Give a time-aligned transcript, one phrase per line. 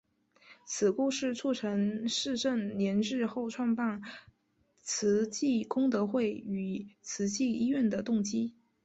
[0.65, 4.01] 此故事促成释证严日后创办
[4.79, 8.55] 慈济功德会与慈济医院的动机。